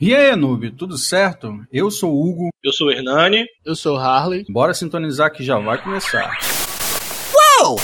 [0.00, 1.64] E aí, noob, tudo certo?
[1.72, 2.48] Eu sou o Hugo.
[2.64, 3.46] Eu sou o Hernani.
[3.64, 4.44] Eu sou o Harley.
[4.48, 6.36] Bora sintonizar que já vai começar.
[7.62, 7.76] Uou!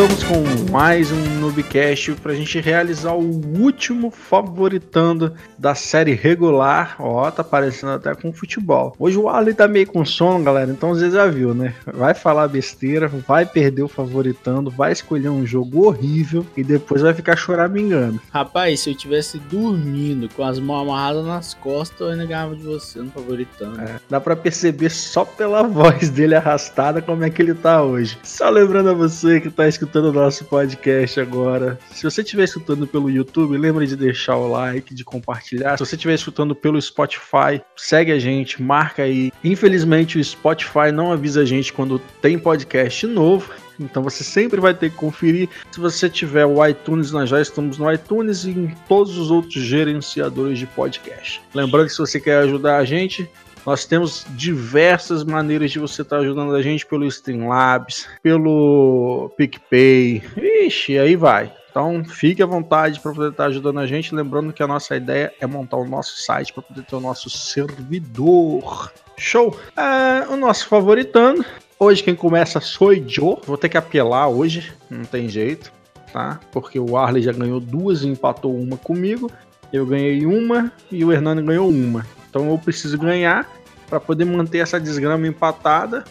[0.00, 6.96] Voltamos com mais um Noobcast pra gente realizar o último favoritando da série regular.
[6.98, 8.94] Ó, tá parecendo até com futebol.
[8.98, 11.74] Hoje o Ali tá meio com sono, galera, então você já viu, né?
[11.84, 17.12] Vai falar besteira, vai perder o favoritando, vai escolher um jogo horrível e depois vai
[17.12, 18.18] ficar choramingando.
[18.32, 22.62] Rapaz, se eu tivesse dormindo com as mãos amarradas nas costas, eu ainda ganhava de
[22.62, 23.78] você no favoritando.
[23.82, 28.16] É, dá pra perceber só pela voz dele arrastada como é que ele tá hoje.
[28.22, 31.78] Só lembrando a você que tá escutando o nosso podcast agora.
[31.90, 35.76] Se você estiver escutando pelo YouTube, lembre de deixar o like, de compartilhar.
[35.76, 39.32] Se você estiver escutando pelo Spotify, segue a gente, marca aí.
[39.42, 43.52] Infelizmente o Spotify não avisa a gente quando tem podcast novo.
[43.80, 45.48] Então você sempre vai ter que conferir.
[45.72, 49.54] Se você tiver o iTunes, nós já estamos no iTunes e em todos os outros
[49.54, 51.40] gerenciadores de podcast.
[51.54, 53.28] Lembrando que se você quer ajudar a gente,
[53.64, 60.22] nós temos diversas maneiras de você estar ajudando a gente pelo Streamlabs, pelo PicPay.
[60.36, 61.52] Ixi, aí vai.
[61.70, 64.14] Então fique à vontade para poder estar ajudando a gente.
[64.14, 67.30] Lembrando que a nossa ideia é montar o nosso site para poder ter o nosso
[67.30, 68.92] servidor.
[69.16, 69.56] Show!
[69.76, 71.44] É, o nosso favoritando.
[71.78, 73.40] Hoje quem começa sou eu.
[73.46, 75.72] Vou ter que apelar hoje, não tem jeito,
[76.12, 76.40] tá?
[76.52, 79.30] Porque o Arley já ganhou duas e empatou uma comigo.
[79.72, 82.04] Eu ganhei uma e o Hernani ganhou uma.
[82.30, 83.46] Então eu preciso ganhar
[83.88, 86.04] para poder manter essa desgrama empatada.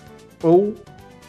[0.44, 0.76] Ou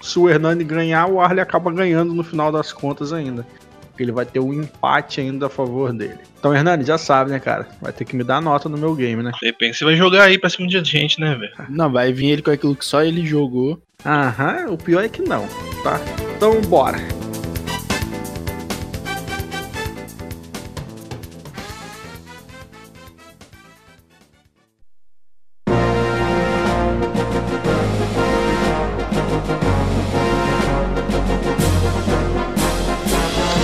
[0.02, 3.46] se o Hernani ganhar, o Arley acaba ganhando no final das contas ainda.
[3.88, 6.18] Porque ele vai ter um empate ainda a favor dele.
[6.38, 7.68] Então, Hernani, já sabe, né, cara?
[7.80, 9.30] Vai ter que me dar nota no meu game, né?
[9.42, 11.52] Depende, você vai jogar aí pra cima de gente, né, velho?
[11.68, 13.80] Não, vai vir ele com aquilo que só ele jogou.
[14.04, 15.46] Aham, o pior é que não,
[15.84, 16.00] tá?
[16.36, 17.19] Então, bora.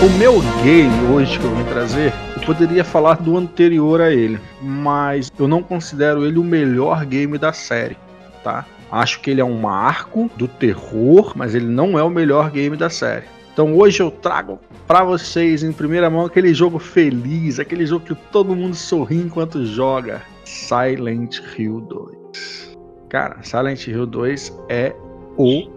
[0.06, 4.39] O meu game hoje que eu vim trazer, eu poderia falar do anterior a ele,
[4.62, 7.97] mas eu não considero ele o melhor game da série,
[8.44, 8.65] tá?
[8.89, 12.77] Acho que ele é um marco do terror, mas ele não é o melhor game
[12.77, 13.25] da série.
[13.53, 18.15] Então hoje eu trago para vocês em primeira mão aquele jogo feliz, aquele jogo que
[18.31, 22.77] todo mundo sorri enquanto joga, Silent Hill 2.
[23.09, 24.94] Cara, Silent Hill 2 é
[25.37, 25.69] o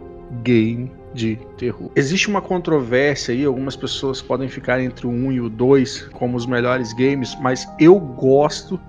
[0.44, 1.90] game de terror.
[1.96, 6.38] Existe uma controvérsia aí, algumas pessoas podem ficar entre o 1 e o 2 como
[6.38, 8.80] os melhores games, mas eu gosto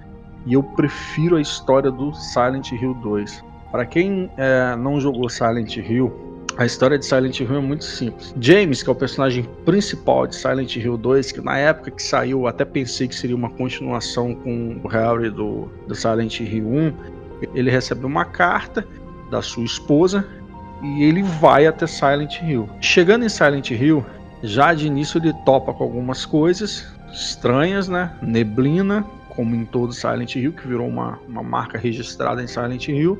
[0.46, 3.44] e eu prefiro a história do Silent Hill 2.
[3.70, 6.12] Para quem é, não jogou Silent Hill,
[6.56, 8.34] a história de Silent Hill é muito simples.
[8.40, 12.46] James, que é o personagem principal de Silent Hill 2, que na época que saiu
[12.46, 16.92] até pensei que seria uma continuação com o Harry do, do Silent Hill 1,
[17.54, 18.86] ele recebe uma carta
[19.30, 20.26] da sua esposa
[20.82, 22.68] e ele vai até Silent Hill.
[22.80, 24.04] Chegando em Silent Hill,
[24.42, 28.12] já de início ele topa com algumas coisas estranhas, né?
[28.22, 33.18] Neblina, como em todo Silent Hill, que virou uma, uma marca registrada em Silent Hill.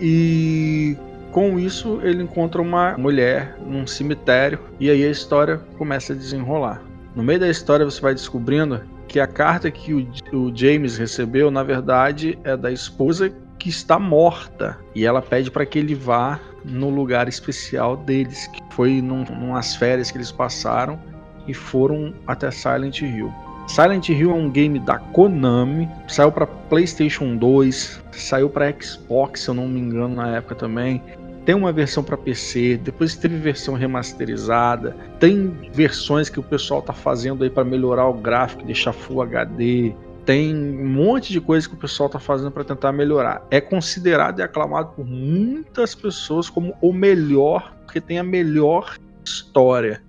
[0.00, 0.96] E
[1.32, 6.82] com isso ele encontra uma mulher num cemitério e aí a história começa a desenrolar.
[7.14, 11.50] No meio da história você vai descobrindo que a carta que o, o James recebeu,
[11.50, 16.38] na verdade, é da esposa que está morta e ela pede para que ele vá
[16.68, 20.98] no lugar especial deles, que foi num, numas férias que eles passaram
[21.46, 23.32] e foram até Silent Hill.
[23.66, 29.50] Silent Hill é um game da Konami, saiu para PlayStation 2, saiu para Xbox, se
[29.50, 31.02] eu não me engano, na época também.
[31.44, 36.92] Tem uma versão para PC, depois teve versão remasterizada, tem versões que o pessoal tá
[36.92, 39.94] fazendo aí para melhorar o gráfico, deixar Full HD,
[40.28, 43.46] tem um monte de coisa que o pessoal está fazendo para tentar melhorar.
[43.50, 50.02] É considerado e aclamado por muitas pessoas como o melhor, porque tem a melhor história.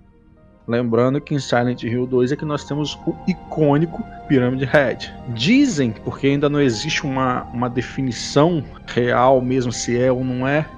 [0.68, 5.10] Lembrando que em Silent Hill 2 é que nós temos o icônico Pyramid Head.
[5.30, 10.68] Dizem, porque ainda não existe uma, uma definição real mesmo se é ou não é,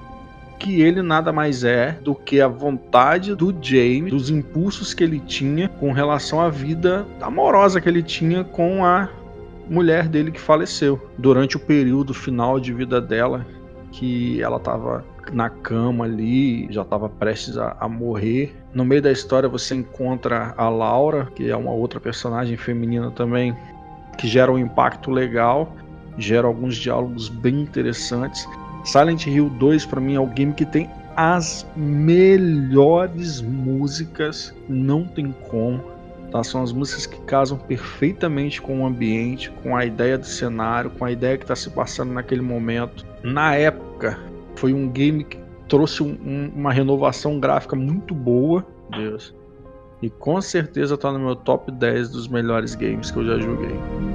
[0.57, 5.19] que ele nada mais é do que a vontade do James, dos impulsos que ele
[5.19, 9.09] tinha com relação à vida amorosa que ele tinha com a
[9.73, 13.45] mulher dele que faleceu durante o período final de vida dela,
[13.91, 18.55] que ela estava na cama ali, já estava prestes a, a, morrer.
[18.73, 23.55] No meio da história você encontra a Laura, que é uma outra personagem feminina também,
[24.17, 25.75] que gera um impacto legal,
[26.17, 28.47] gera alguns diálogos bem interessantes.
[28.85, 35.33] Silent Hill 2 para mim é o game que tem as melhores músicas, não tem
[35.49, 35.92] como.
[36.33, 36.43] Tá?
[36.43, 41.05] São as músicas que casam perfeitamente com o ambiente, com a ideia do cenário, com
[41.05, 43.05] a ideia que está se passando naquele momento.
[43.21, 44.19] Na época,
[44.55, 45.37] foi um game que
[45.69, 48.65] trouxe um, um, uma renovação gráfica muito boa.
[48.97, 49.31] Deus.
[50.01, 54.12] E com certeza está no meu top 10 dos melhores games que eu já joguei.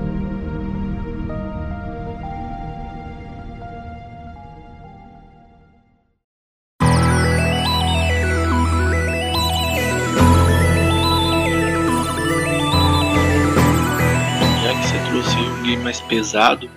[16.09, 16.71] Pesado,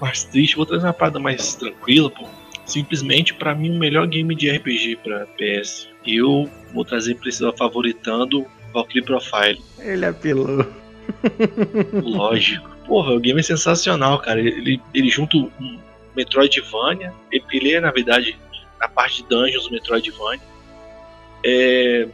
[0.00, 0.56] mais triste.
[0.56, 2.26] Vou trazer uma parada mais tranquila, pô.
[2.66, 5.88] Simplesmente, para mim, o melhor game de RPG para PS.
[6.06, 9.60] Eu vou trazer pra esse favoritando Valkyrie Profile.
[9.78, 10.66] Ele apelou.
[12.02, 12.68] Lógico.
[12.86, 14.40] Porra, o game é sensacional, cara.
[14.40, 15.78] Ele, ele junta um
[16.16, 17.12] Metroidvania.
[17.30, 18.38] Ele é, na verdade,
[18.80, 20.40] na parte de dungeons Metroidvania.
[21.44, 22.08] É,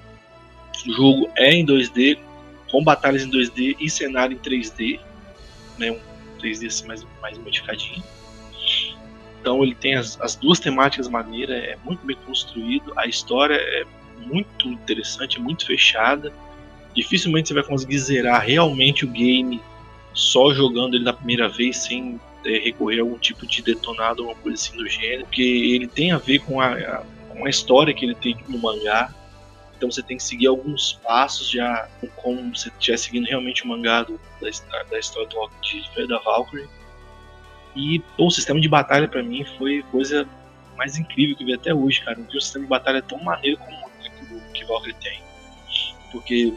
[0.87, 2.19] o jogo é em 2D,
[2.71, 4.99] com batalhas em 2D e cenário em 3D.
[5.79, 6.10] Né, um
[6.41, 8.03] 3D assim, mais, mais modificadinho.
[9.41, 13.85] Então ele tem as, as duas temáticas maneiras, é muito bem construído, a história é
[14.27, 16.33] muito interessante, é muito fechada.
[16.95, 19.61] Dificilmente você vai conseguir zerar realmente o game
[20.13, 24.29] só jogando ele na primeira vez sem é, recorrer a algum tipo de detonado ou
[24.29, 27.51] alguma coisa assim do gênero, porque ele tem a ver com a, a, com a
[27.51, 29.15] história que ele tem no mangá.
[29.81, 34.03] Então você tem que seguir alguns passos já como se estiver seguindo realmente o mangá
[34.03, 36.69] do, da, da, história do de da Valkyrie.
[37.75, 40.29] E pô, o sistema de batalha para mim foi coisa
[40.77, 42.19] mais incrível que eu vi até hoje, cara.
[42.19, 43.87] Não vi um sistema de batalha tão maneiro como
[44.37, 45.23] o que Valkyrie tem.
[46.13, 46.53] Porque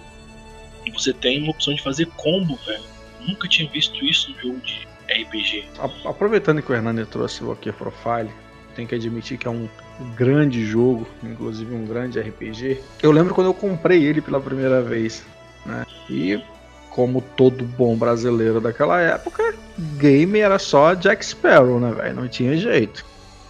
[0.93, 2.83] você tem uma opção de fazer combo, velho.
[3.21, 5.65] Nunca tinha visto isso no jogo de RPG.
[6.03, 8.29] Aproveitando que o Hernani trouxe o Valkyrie Profile,
[8.75, 9.69] tem que admitir que é um
[10.15, 12.81] grande jogo, inclusive um grande RPG.
[13.01, 15.23] Eu lembro quando eu comprei ele pela primeira vez,
[15.65, 15.85] né?
[16.09, 16.41] E
[16.89, 19.53] como todo bom brasileiro daquela época,
[19.97, 22.15] game era só Jack Sparrow, né, velho?
[22.15, 23.05] Não tinha jeito.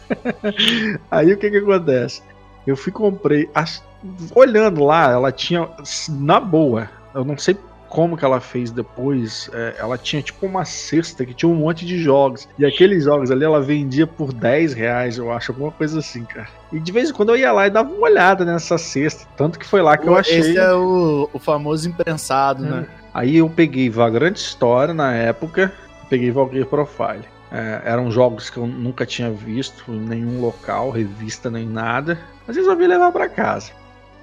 [1.11, 2.21] Aí o que que acontece?
[2.65, 3.49] Eu fui comprei,
[4.33, 5.69] olhando lá, ela tinha
[6.09, 6.89] na boa.
[7.13, 7.57] Eu não sei
[7.93, 11.85] como que ela fez depois, é, ela tinha tipo uma cesta que tinha um monte
[11.85, 12.49] de jogos.
[12.57, 16.47] E aqueles jogos ali ela vendia por 10 reais, eu acho, alguma coisa assim, cara.
[16.71, 19.27] E de vez em quando eu ia lá e dava uma olhada nessa cesta.
[19.37, 20.39] Tanto que foi lá que eu achei.
[20.39, 22.69] Esse é o, o famoso imprensado, é.
[22.69, 22.87] né?
[23.13, 25.71] Aí eu peguei Vagrant Story na época,
[26.09, 27.25] peguei Valkyrie Profile.
[27.51, 32.17] É, eram jogos que eu nunca tinha visto em nenhum local, revista nem nada.
[32.47, 33.71] Mas resolvi levar para casa.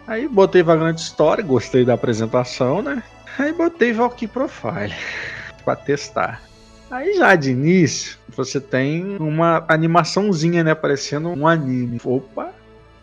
[0.09, 3.01] Aí botei Vagrant Story, gostei da apresentação, né?
[3.39, 4.95] Aí botei Valkyrie Profile
[5.65, 6.43] para testar.
[6.91, 10.75] Aí já de início, você tem uma animaçãozinha, né?
[10.75, 12.01] Parecendo um anime.
[12.05, 12.53] Opa,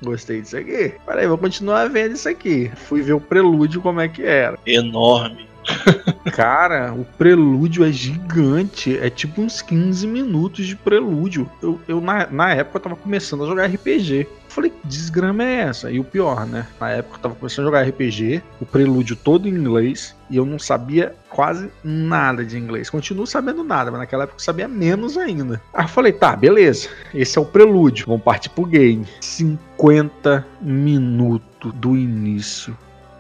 [0.04, 0.94] gostei disso aqui.
[1.06, 2.70] Peraí, vou continuar vendo isso aqui.
[2.76, 4.60] Fui ver o prelúdio como é que era.
[4.66, 5.48] Enorme.
[6.34, 8.98] Cara, o prelúdio é gigante.
[8.98, 11.50] É tipo uns 15 minutos de prelúdio.
[11.62, 14.28] Eu, eu na, na época, eu tava começando a jogar RPG
[14.58, 15.92] falei, desgrama é essa?
[15.92, 16.66] E o pior, né?
[16.80, 20.46] Na época eu tava começando a jogar RPG, o prelúdio todo em inglês, e eu
[20.46, 22.90] não sabia quase nada de inglês.
[22.90, 25.62] Continuo sabendo nada, mas naquela época eu sabia menos ainda.
[25.72, 29.06] Aí eu falei, tá, beleza, esse é o prelúdio, vamos partir pro game.
[29.22, 32.76] 50 minutos do início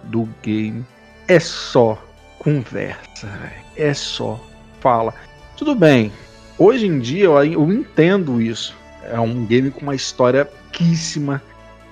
[0.05, 0.83] do game
[1.27, 2.01] é só
[2.39, 3.29] conversa,
[3.75, 4.43] é só
[4.79, 5.13] fala.
[5.55, 6.11] Tudo bem,
[6.57, 8.75] hoje em dia eu entendo isso.
[9.09, 11.41] É um game com uma história riquíssima,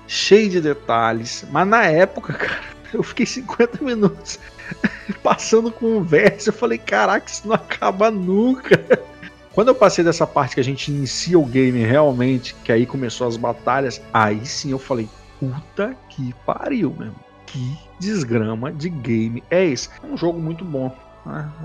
[0.07, 1.45] cheia de detalhes.
[1.51, 2.63] Mas na época, cara,
[2.93, 4.39] eu fiquei 50 minutos
[5.23, 6.49] passando conversa.
[6.49, 8.79] Eu falei, caraca, isso não acaba nunca.
[9.53, 13.25] Quando eu passei dessa parte que a gente inicia o game realmente, que aí começou
[13.25, 15.07] as batalhas, aí sim eu falei,
[15.39, 17.15] puta que pariu, mesmo.
[17.45, 19.87] Que desgrama de game é esse?
[20.03, 20.93] É um jogo muito bom.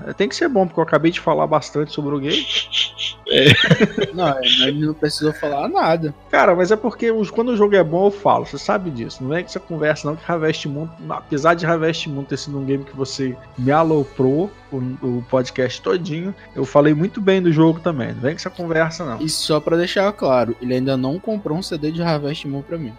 [0.07, 2.45] É, tem que ser bom, porque eu acabei de falar bastante sobre o game.
[3.27, 3.45] É.
[4.13, 6.13] Não, ele não precisou falar nada.
[6.29, 8.45] Cara, mas é porque quando o jogo é bom, eu falo.
[8.45, 9.23] Você sabe disso.
[9.23, 12.59] Não é que você conversa, não, que Harvest Moon, apesar de Harvest Moon ter sido
[12.59, 17.53] um game que você me aloprou o, o podcast todinho, eu falei muito bem do
[17.53, 18.13] jogo também.
[18.13, 19.21] Não vem que você conversa, não.
[19.21, 22.77] E só pra deixar claro, ele ainda não comprou um CD de Harvest Moon pra
[22.77, 22.93] mim.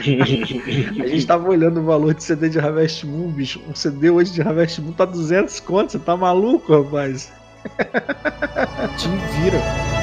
[0.00, 3.60] A gente tava olhando o valor de CD de Harvest Moon, bicho.
[3.68, 5.92] Um CD hoje de Harvest Moon tá 200 contos.
[5.92, 7.32] Você tá maluco, rapaz?
[8.96, 9.08] Te
[9.40, 9.99] vira.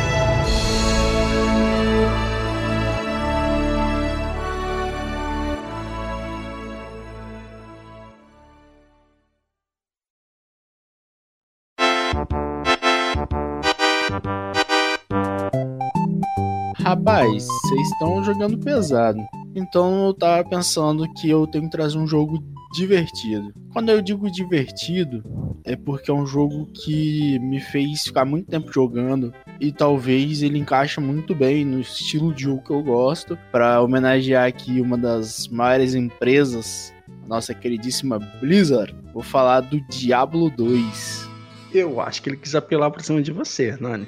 [17.18, 19.20] Rapaz, vocês estão jogando pesado.
[19.56, 22.44] Então eu tava pensando que eu tenho que trazer um jogo
[22.74, 23.52] divertido.
[23.74, 25.24] Quando eu digo divertido,
[25.66, 30.60] é porque é um jogo que me fez ficar muito tempo jogando e talvez ele
[30.60, 33.36] encaixa muito bem no estilo de jogo que eu gosto.
[33.52, 36.94] Para homenagear aqui uma das maiores empresas,
[37.26, 41.28] a nossa queridíssima Blizzard, vou falar do Diablo 2.
[41.74, 44.06] Eu acho que ele quis apelar pra cima de você, Nani.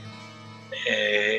[0.86, 1.39] É.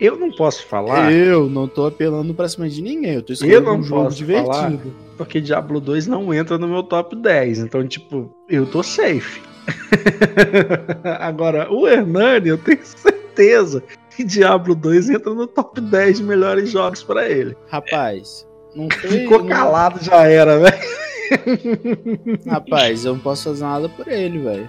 [0.00, 1.12] Eu não posso falar.
[1.12, 4.10] Eu não tô apelando pra cima de ninguém, eu tô Eu escolhendo não um jogo
[4.10, 4.92] divertido.
[5.16, 7.60] Porque Diablo 2 não entra no meu top 10.
[7.60, 9.40] Então, tipo, eu tô safe.
[11.20, 16.70] Agora, o Hernani, eu tenho certeza que Diablo 2 entra no top 10 de melhores
[16.70, 17.56] jogos pra ele.
[17.70, 19.10] Rapaz, não foi.
[19.10, 20.94] Ficou não- calado, já era, velho.
[22.46, 24.68] Rapaz, eu não posso fazer nada por ele, velho.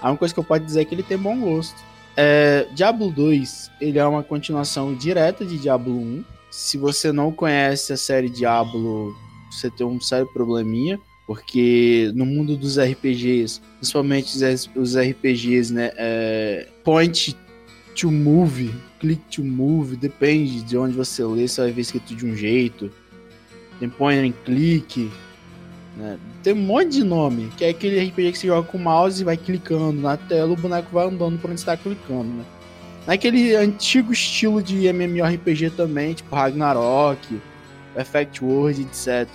[0.00, 1.76] A única coisa que eu posso dizer é que ele tem bom gosto.
[2.22, 6.24] É, Diablo 2, ele é uma continuação direta de Diablo 1.
[6.50, 9.16] Se você não conhece a série Diablo,
[9.50, 11.00] você tem um sério probleminha.
[11.26, 14.36] Porque no mundo dos RPGs, principalmente
[14.76, 15.92] os RPGs, né?
[15.96, 17.34] é, point
[17.98, 22.26] to move, click to move, depende de onde você lê, você vai ver escrito de
[22.26, 22.92] um jeito.
[23.78, 25.10] Tem point and click,
[26.00, 26.18] né?
[26.42, 29.20] Tem um monte de nome, que é aquele RPG que você joga com o mouse
[29.20, 32.44] e vai clicando na tela, o boneco vai andando por onde você tá clicando, né?
[33.06, 37.40] Naquele antigo estilo de MMORPG também, tipo Ragnarok,
[37.96, 39.28] Effect World, etc.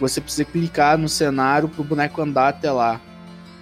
[0.00, 3.00] Você precisa clicar no cenário pro boneco andar até lá.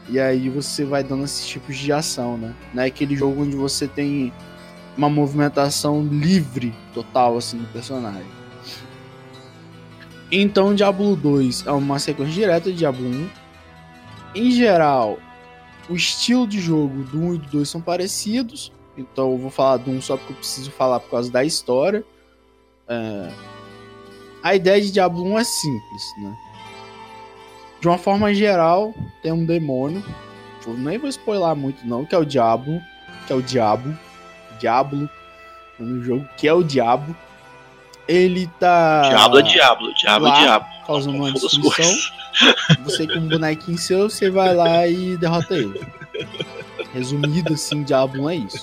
[0.09, 2.55] E aí você vai dando esses tipos de ação, né?
[2.75, 4.33] Não é aquele jogo onde você tem
[4.97, 8.27] uma movimentação livre total assim do personagem.
[10.33, 13.29] Então, Diablo 2 é uma sequência direta de Diablo 1.
[14.35, 15.19] Em geral,
[15.89, 18.73] o estilo de jogo do 1 e do 2 são parecidos.
[18.97, 22.05] Então, eu vou falar do 1 só porque eu preciso falar por causa da história.
[22.89, 23.31] É,
[24.43, 26.37] A ideia de Diablo 1 é simples, né?
[27.81, 30.05] De uma forma geral, tem um demônio.
[30.67, 32.81] Eu nem vou spoiler muito, não, que é o Diablo.
[33.27, 33.97] Que é o Diabo.
[34.61, 35.09] Diablo.
[35.79, 37.17] No jogo, que é o Diabo.
[38.11, 39.03] Ele tá.
[39.09, 40.67] Diablo é Diablo, Diabo lá, é Diabo.
[40.87, 41.95] causando uma destruição.
[42.85, 45.81] Você com um bonequinho seu, você vai lá e derrota ele.
[46.93, 48.63] Resumido assim, Diablo é isso.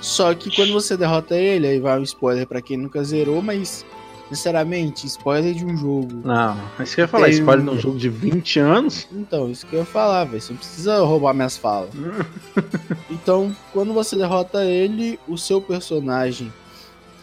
[0.00, 3.84] Só que quando você derrota ele, aí vai um spoiler pra quem nunca zerou, mas
[4.28, 6.22] sinceramente, spoiler de um jogo.
[6.24, 7.24] Não, isso que eu ia falar.
[7.26, 9.06] Tem Spoiler um- num jogo de 20 anos.
[9.12, 10.40] Então, isso que eu ia falar, velho.
[10.40, 11.90] Você não precisa roubar minhas falas.
[13.10, 16.50] Então, quando você derrota ele, o seu personagem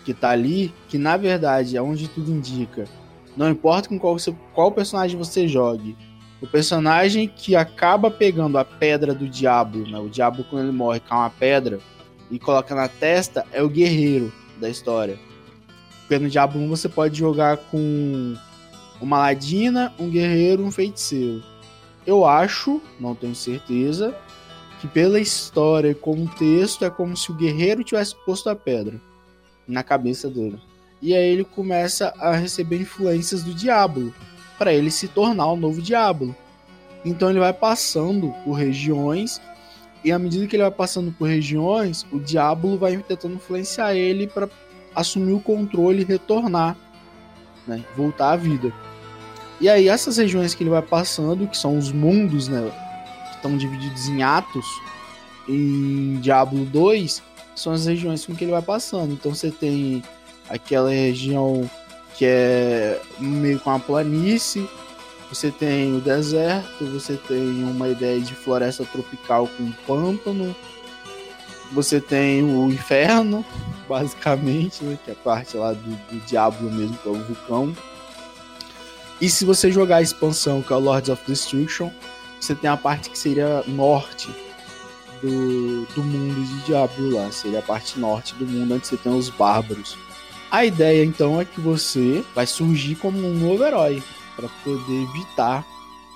[0.10, 2.86] que tá ali, que na verdade é onde tudo indica,
[3.38, 4.18] não importa com qual,
[4.56, 5.96] qual personagem você jogue,
[6.42, 10.00] o personagem que acaba pegando a pedra do diabo, né?
[10.00, 11.80] O diabo quando ele morre cai uma pedra
[12.32, 15.20] e coloca na testa é o guerreiro da história.
[16.00, 18.36] Porque no Diablo 1 você pode jogar com
[19.00, 21.44] uma ladina, um guerreiro, um feiticeiro.
[22.04, 24.16] Eu acho, não tenho certeza,
[24.82, 29.00] que pela história e contexto é como se o guerreiro tivesse posto a pedra
[29.70, 30.60] na cabeça dele.
[31.02, 34.14] E aí ele começa a receber influências do diabo
[34.58, 36.36] para ele se tornar o novo diabo.
[37.06, 39.40] Então ele vai passando por regiões
[40.04, 44.28] e à medida que ele vai passando por regiões, o diabo vai tentando influenciar ele
[44.28, 44.50] para
[44.96, 46.76] assumir o controle e retornar,
[47.68, 48.74] né, voltar à vida.
[49.62, 52.72] E aí essas regiões que ele vai passando, que são os mundos, né,
[53.30, 54.66] que estão divididos em atos,
[55.48, 57.22] em Diablo 2,
[57.60, 59.14] são as regiões com que ele vai passando.
[59.14, 60.04] Então você tem
[60.50, 61.70] aquela região
[62.16, 64.68] que é meio com a planície,
[65.30, 70.56] você tem o deserto, você tem uma ideia de floresta tropical com pântano,
[71.72, 73.46] você tem o inferno,
[73.88, 77.76] basicamente, né, que é a parte lá do, do diabo mesmo, que é o vulcão.
[79.22, 81.92] E se você jogar a expansão, que é o Lords of Destruction,
[82.40, 84.30] você tem a parte que seria norte
[85.22, 87.32] do, do mundo de Diablo lá.
[87.32, 89.98] Seria a parte norte do mundo, onde você tem os bárbaros.
[90.52, 94.02] A ideia então é que você vai surgir como um novo herói
[94.36, 95.66] para poder evitar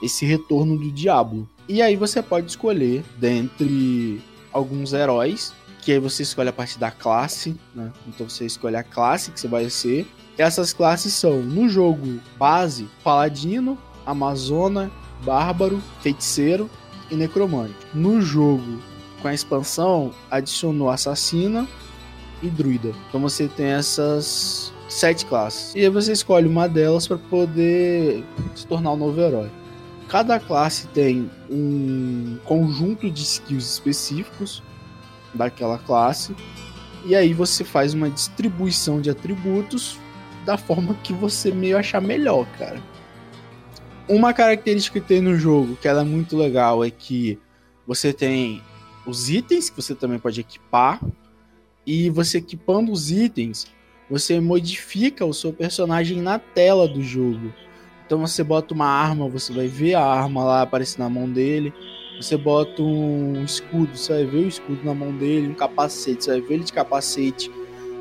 [0.01, 1.47] esse retorno do Diablo.
[1.67, 6.89] E aí você pode escolher dentre alguns heróis, que aí você escolhe a partir da
[6.89, 7.91] classe, né?
[8.07, 10.07] Então você escolhe a classe que você vai ser.
[10.37, 14.91] E essas classes são no jogo base, paladino, amazona,
[15.23, 16.69] bárbaro, feiticeiro
[17.11, 17.75] e necromante.
[17.93, 18.79] No jogo
[19.23, 21.65] com a expansão, adicionou assassina
[22.43, 22.91] e druida.
[23.07, 25.73] Então você tem essas sete classes.
[25.73, 29.49] E aí você escolhe uma delas para poder se tornar um novo herói.
[30.09, 34.61] Cada classe tem um conjunto de skills específicos
[35.33, 36.35] daquela classe.
[37.05, 39.97] E aí você faz uma distribuição de atributos
[40.45, 42.79] da forma que você meio achar melhor, cara.
[44.07, 47.39] Uma característica que tem no jogo, que ela é muito legal, é que
[47.87, 48.61] você tem
[49.05, 50.99] os itens que você também pode equipar.
[51.85, 53.67] E você equipando os itens,
[54.09, 57.53] você modifica o seu personagem na tela do jogo.
[58.05, 61.73] Então você bota uma arma, você vai ver a arma lá aparecer na mão dele.
[62.21, 66.31] Você bota um escudo, você vai ver o escudo na mão dele, um capacete, você
[66.31, 67.51] vai ver ele de capacete.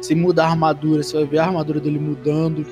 [0.00, 2.66] Você muda a armadura, você vai ver a armadura dele mudando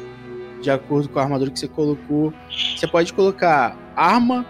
[0.60, 2.32] de acordo com a armadura que você colocou.
[2.76, 4.44] Você pode colocar arma,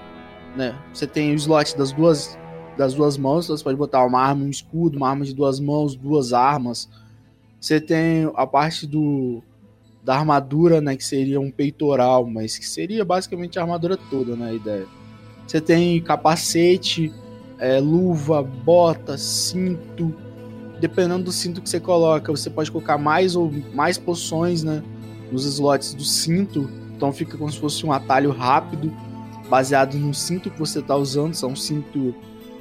[0.57, 0.77] né?
[0.93, 2.39] Você tem o slot das duas
[2.77, 5.61] das duas mãos, então você pode botar uma arma, um escudo, uma arma de duas
[5.61, 6.89] mãos, duas armas.
[7.61, 9.43] Você tem a parte do
[10.03, 14.49] da armadura, né, que seria um peitoral, mas que seria basicamente a armadura toda, né,
[14.49, 14.87] a ideia.
[15.47, 17.13] Você tem capacete,
[17.59, 20.15] é, luva, bota, cinto.
[20.81, 24.83] Dependendo do cinto que você coloca, você pode colocar mais ou mais poções, né,
[25.31, 26.71] nos slots do cinto.
[26.97, 28.91] Então fica como se fosse um atalho rápido,
[29.51, 31.35] baseado no cinto que você está usando.
[31.35, 32.15] São um cinto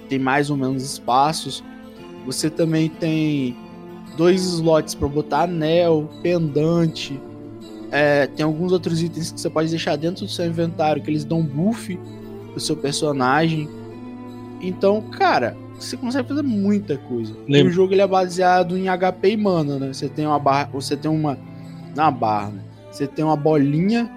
[0.10, 1.64] tem mais ou menos espaços.
[2.26, 3.56] Você também tem
[4.18, 7.20] dois slots para botar anel, pendante.
[7.92, 11.24] É, tem alguns outros itens que você pode deixar dentro do seu inventário que eles
[11.24, 11.98] dão buff
[12.52, 13.70] pro seu personagem.
[14.62, 17.34] Então, cara, você consegue fazer muita coisa.
[17.48, 19.94] E o jogo ele é baseado em HP e mana, né?
[19.94, 21.38] Você tem uma barra, você tem uma
[21.96, 22.62] na barra, né?
[22.92, 24.12] Você tem uma bolinha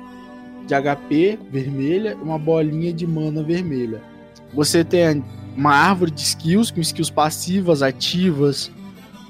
[0.66, 4.02] de HP vermelha e uma bolinha de mana vermelha.
[4.52, 5.22] Você tem
[5.56, 8.70] uma árvore de skills, com skills passivas, ativas,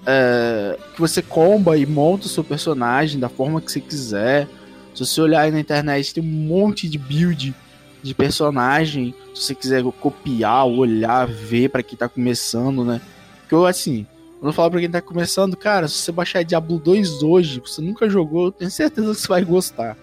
[0.07, 4.49] é, que você comba e monta o seu personagem da forma que você quiser.
[4.95, 7.55] Se você olhar aí na internet, tem um monte de build
[8.03, 9.15] de personagem.
[9.35, 13.01] Se você quiser copiar, olhar, ver para quem tá começando, né?
[13.41, 14.07] Porque eu, assim,
[14.41, 17.81] quando eu falo pra quem tá começando, cara, se você baixar Diablo 2 hoje, você
[17.81, 19.97] nunca jogou, eu tenho certeza que você vai gostar.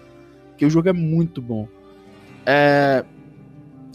[0.48, 1.68] Porque o jogo é muito bom.
[2.44, 3.04] É,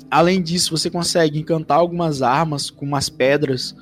[0.09, 3.75] Além disso, você consegue encantar algumas armas com umas pedras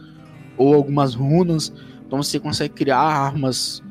[0.57, 1.73] ou algumas runas.
[2.05, 3.83] Então você consegue criar armas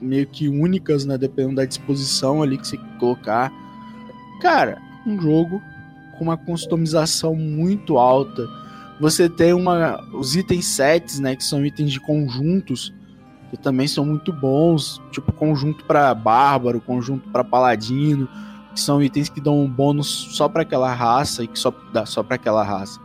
[0.00, 1.16] meio que únicas, né?
[1.16, 3.52] Dependendo da disposição ali que você colocar.
[4.40, 5.62] Cara, um jogo
[6.18, 8.46] com uma customização muito alta.
[9.00, 11.36] Você tem uma, os itens sets, né?
[11.36, 12.92] Que são itens de conjuntos
[13.50, 18.28] que também são muito bons, tipo conjunto para bárbaro, conjunto para paladino,
[18.76, 22.04] que são itens que dão um bônus só para aquela raça e que só dá
[22.04, 23.00] só para aquela raça.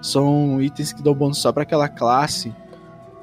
[0.00, 2.50] São itens que dão bônus só para aquela classe.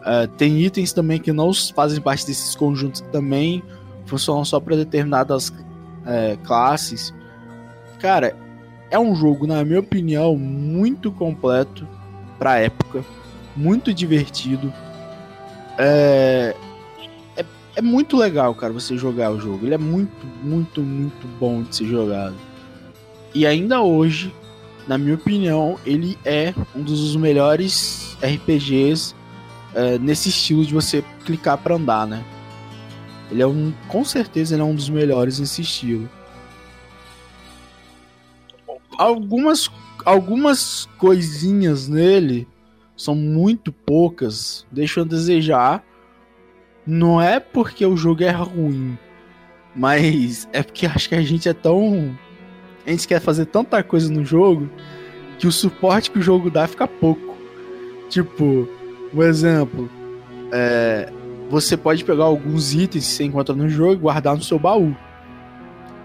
[0.01, 3.63] Uh, tem itens também que não fazem parte desses conjuntos que também
[4.05, 7.13] funcionam só para determinadas uh, classes.
[7.97, 8.35] Cara,
[8.91, 11.87] é um jogo, na minha opinião, muito completo
[12.37, 13.05] para época,
[13.55, 14.71] muito divertido.
[15.77, 16.53] É,
[17.75, 19.65] é muito legal, cara, você jogar o jogo.
[19.65, 22.35] Ele é muito, muito, muito bom de ser jogado.
[23.33, 24.33] E ainda hoje,
[24.87, 29.13] na minha opinião, ele é um dos melhores RPGs
[29.73, 32.23] é, nesse estilo de você clicar para andar, né?
[33.29, 36.09] Ele é um, com certeza, ele é um dos melhores nesse estilo.
[38.97, 39.69] Algumas,
[40.05, 42.47] algumas coisinhas nele
[42.95, 45.83] são muito poucas, deixam a desejar
[46.85, 48.97] não é porque o jogo é ruim,
[49.75, 52.17] mas é porque acho que a gente é tão.
[52.85, 54.69] A gente quer fazer tanta coisa no jogo
[55.39, 57.35] que o suporte que o jogo dá fica pouco.
[58.09, 58.69] Tipo,
[59.13, 59.89] um exemplo.
[60.51, 61.11] É,
[61.49, 64.95] você pode pegar alguns itens que você encontra no jogo e guardar no seu baú.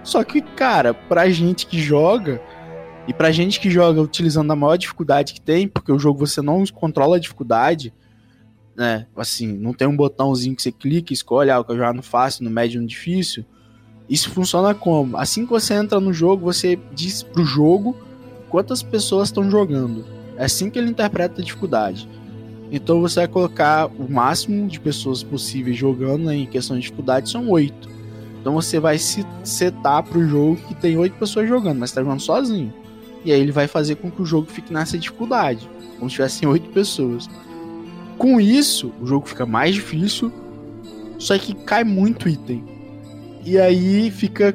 [0.02, 2.40] Só que, cara, pra gente que joga,
[3.06, 6.40] e pra gente que joga utilizando a maior dificuldade que tem, porque o jogo você
[6.40, 7.92] não controla a dificuldade,
[8.80, 9.06] né?
[9.14, 12.44] Assim, não tem um botãozinho que você clica e escolhe, ah, eu jogar no fácil,
[12.44, 13.44] no médio, no difícil.
[14.08, 15.18] Isso funciona como?
[15.18, 17.94] Assim que você entra no jogo, você diz pro jogo
[18.48, 20.06] quantas pessoas estão jogando.
[20.34, 22.08] É assim que ele interpreta a dificuldade.
[22.72, 27.28] Então você vai colocar o máximo de pessoas possíveis jogando né, em questão de dificuldade
[27.28, 27.86] são oito.
[28.40, 32.20] Então você vai se setar pro jogo que tem oito pessoas jogando, mas está jogando
[32.20, 32.72] sozinho.
[33.26, 36.48] E aí ele vai fazer com que o jogo fique nessa dificuldade, como se tivessem
[36.48, 37.28] oito pessoas.
[38.20, 40.30] Com isso, o jogo fica mais difícil,
[41.18, 42.62] só que cai muito item.
[43.46, 44.54] E aí fica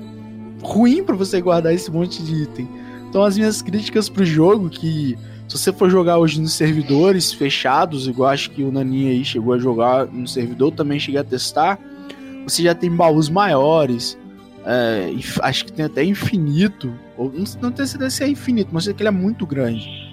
[0.62, 2.70] ruim para você guardar esse monte de item.
[3.10, 8.08] Então as minhas críticas pro jogo, que se você for jogar hoje nos servidores fechados,
[8.08, 11.80] igual acho que o Naninha aí chegou a jogar no servidor, também cheguei a testar,
[12.44, 14.16] você já tem baús maiores,
[14.64, 15.10] é,
[15.42, 19.02] acho que tem até infinito, ou não, tenho certeza se é infinito, mas sei que
[19.02, 20.05] ele é muito grande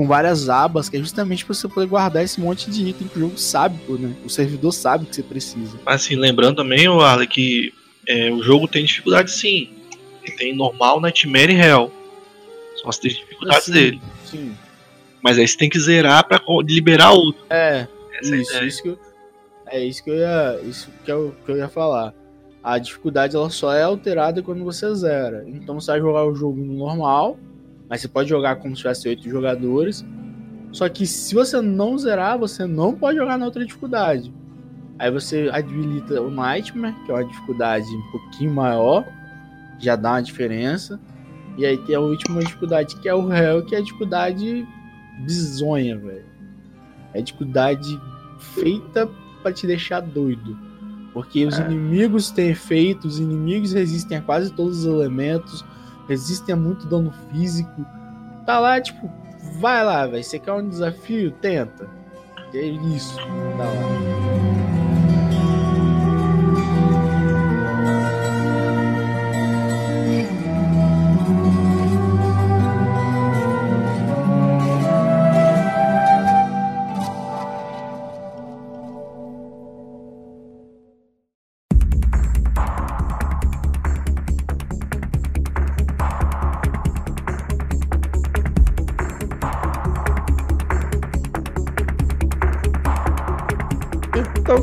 [0.00, 3.18] com várias abas, que é justamente para você poder guardar esse monte de item que
[3.18, 4.16] o jogo sabe, né?
[4.24, 5.78] O servidor sabe que você precisa.
[5.84, 7.70] Assim, lembrando também, o Arley, que
[8.08, 9.68] é, o jogo tem dificuldade sim.
[10.24, 11.92] Ele tem normal, Nightmare e Hell.
[12.80, 14.02] São as três dificuldades Sim, dele.
[14.24, 14.56] Sim.
[15.22, 17.42] Mas aí você tem que zerar pra co- liberar outro.
[17.50, 17.86] É,
[18.18, 18.66] Essa é isso, ideia.
[18.68, 18.98] isso que eu,
[19.66, 22.14] é isso que eu ia, isso que eu, que eu ia falar.
[22.64, 25.44] A dificuldade ela só é alterada quando você zera.
[25.46, 27.38] Então você vai jogar o jogo no normal,
[27.90, 30.06] mas você pode jogar como se tivesse oito jogadores.
[30.72, 34.32] Só que se você não zerar, você não pode jogar na outra dificuldade.
[34.98, 39.04] Aí você habilita o Nightmare, que é uma dificuldade um pouquinho maior,
[39.80, 41.00] já dá uma diferença.
[41.58, 44.64] E aí tem a última dificuldade, que é o Hell, que é a dificuldade
[45.24, 46.24] bizonha, velho.
[47.12, 48.00] É dificuldade
[48.38, 49.08] feita
[49.42, 50.56] pra te deixar doido.
[51.12, 51.64] Porque os É.
[51.66, 55.64] inimigos têm efeito, os inimigos resistem a quase todos os elementos,
[56.10, 57.86] resistem a muito dano físico.
[58.44, 59.08] Tá lá, tipo,
[59.60, 60.24] vai lá, velho.
[60.24, 61.30] Você quer um desafio?
[61.30, 61.88] Tenta.
[62.52, 63.16] É isso.
[63.16, 64.59] Tá lá.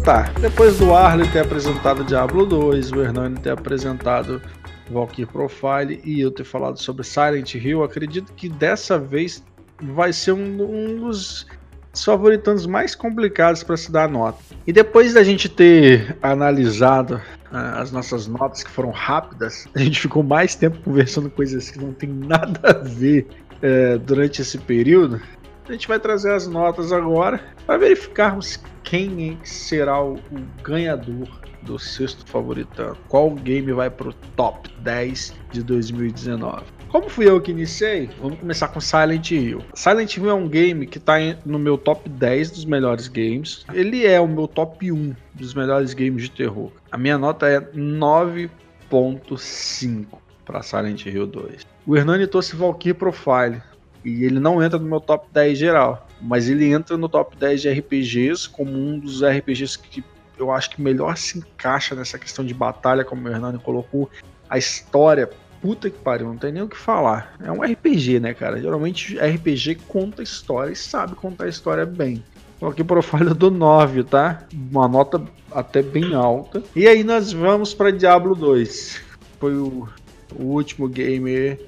[0.08, 4.42] Tá, depois do Arley ter apresentado Diablo 2, o Hernani ter apresentado
[4.90, 9.44] Valkyrie Profile e eu ter falado sobre Silent Hill, acredito que dessa vez
[9.82, 11.46] vai ser um, um dos
[11.94, 14.42] favoritanos mais complicados para se dar nota.
[14.66, 20.00] E depois da gente ter analisado ah, as nossas notas que foram rápidas, a gente
[20.00, 23.28] ficou mais tempo conversando coisas que não tem nada a ver
[23.62, 25.20] eh, durante esse período.
[25.68, 31.28] A gente vai trazer as notas agora para verificarmos quem será o, o ganhador
[31.64, 32.98] do sexto favoritano.
[33.10, 36.64] Qual game vai pro top 10 de 2019?
[36.88, 39.62] Como fui eu que iniciei, vamos começar com Silent Hill.
[39.74, 43.66] Silent Hill é um game que está no meu top 10 dos melhores games.
[43.74, 46.72] Ele é o meu top 1 dos melhores games de terror.
[46.90, 50.06] A minha nota é 9.5
[50.46, 51.68] para Silent Hill 2.
[51.86, 53.62] O Hernani trouxe Valkyrie Profile.
[54.08, 57.62] E ele não entra no meu top 10 geral, mas ele entra no top 10
[57.62, 60.04] de RPGs como um dos RPGs que
[60.40, 64.10] eu acho que melhor se encaixa nessa questão de batalha, como o Hernani colocou.
[64.50, 65.30] A história,
[65.62, 67.36] puta que pariu, não tem nem o que falar.
[67.44, 68.62] É um RPG, né, cara?
[68.62, 72.24] Geralmente RPG conta história e sabe contar a história bem.
[72.62, 74.44] Aqui profile do 9, tá?
[74.54, 76.64] Uma nota até bem alta.
[76.76, 79.02] E aí nós vamos para Diablo 2.
[79.40, 79.88] Foi o,
[80.34, 81.60] o último game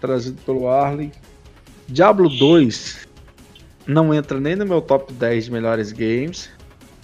[0.00, 1.10] trazido pelo Arley.
[1.90, 3.08] Diablo 2
[3.84, 6.48] não entra nem no meu top 10 de melhores games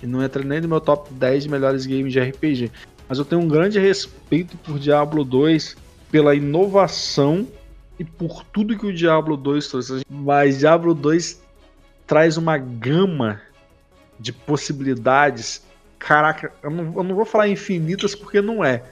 [0.00, 2.70] e não entra nem no meu top 10 de melhores games de RPG.
[3.08, 5.76] Mas eu tenho um grande respeito por Diablo 2
[6.08, 7.48] pela inovação
[7.98, 10.04] e por tudo que o Diablo 2 trouxe.
[10.08, 11.42] Mas Diablo 2
[12.06, 13.40] traz uma gama
[14.20, 15.64] de possibilidades.
[15.98, 18.84] Caraca, eu não, eu não vou falar infinitas porque não é.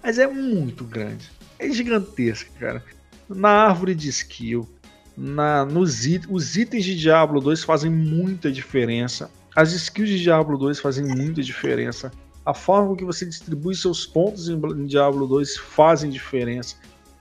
[0.00, 1.28] Mas é muito grande.
[1.58, 2.84] É gigantesca, cara.
[3.28, 4.68] Na árvore de skill,
[5.16, 9.30] na, nos it, os itens de Diablo 2 fazem muita diferença.
[9.54, 12.10] As skills de Diablo 2 fazem muita diferença.
[12.44, 16.76] A forma que você distribui seus pontos em, Diablo 2 fazem diferença.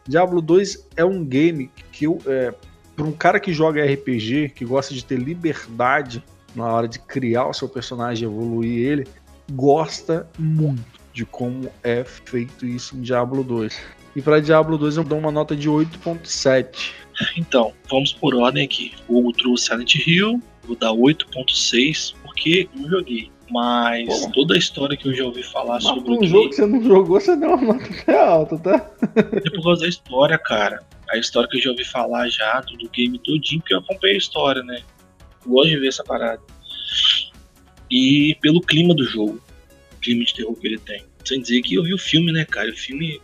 [0.07, 2.53] Diablo 2 é um game que eu, é,
[2.95, 6.23] para um cara que joga RPG, que gosta de ter liberdade
[6.55, 9.07] na hora de criar o seu personagem, evoluir ele,
[9.51, 13.79] gosta muito de como é feito isso em Diablo 2.
[14.15, 16.93] E para Diablo 2 eu dou uma nota de 8.7.
[17.37, 18.93] Então, vamos por ordem aqui.
[19.07, 23.31] O Hugo trouxe Silent Hill, vou dar 8.6 porque eu joguei.
[23.51, 24.31] Mas Pô.
[24.31, 26.83] toda a história que eu já ouvi falar Mas sobre um jogo que você não
[26.83, 28.91] jogou, você deu uma nota até alta, tá?
[29.15, 30.83] é por causa da história, cara.
[31.09, 34.15] A história que eu já ouvi falar já, do do game todinho, porque eu acompanhei
[34.15, 34.83] a história, né?
[35.43, 36.41] Eu gosto de ver essa parada.
[37.89, 39.41] E pelo clima do jogo,
[39.93, 41.03] o clima de terror que ele tem.
[41.25, 42.69] Sem dizer que eu vi o filme, né, cara?
[42.69, 43.19] O filme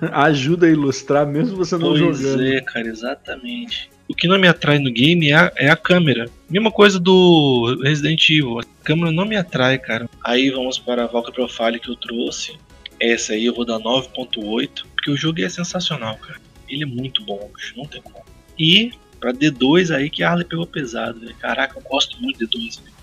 [0.12, 2.46] Ajuda a ilustrar, mesmo você não Pois jogando.
[2.46, 3.90] é, cara, exatamente.
[4.08, 6.30] O que não me atrai no game é a, é a câmera.
[6.48, 8.60] Mesma coisa do Resident Evil.
[8.60, 10.08] A câmera não me atrai, cara.
[10.24, 12.56] Aí vamos para a Valkyrie Profile que eu trouxe.
[13.00, 16.40] Essa aí eu vou dar 9.8, porque o jogo é sensacional, cara.
[16.68, 18.24] Ele é muito bom, bicho, não tem como.
[18.58, 21.34] E pra D2 aí que a Harley pegou pesado, velho.
[21.36, 22.94] Caraca, eu gosto muito de D2, velho.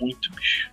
[0.00, 0.68] Muito, bicho.